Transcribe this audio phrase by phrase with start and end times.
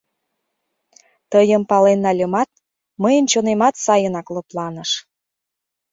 [1.31, 2.49] —Тыйым пален нальымат,
[3.01, 4.91] мыйын чонемат сайынак лыпланыш.